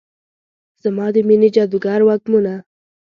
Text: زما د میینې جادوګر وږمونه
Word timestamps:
زما 0.83 1.05
د 1.13 1.17
میینې 1.27 1.49
جادوګر 1.55 1.99
وږمونه 2.03 2.53